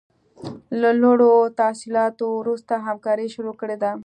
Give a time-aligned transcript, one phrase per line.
[0.81, 3.91] له لوړو تحصیلاتو وروسته همکاري شروع کړې ده.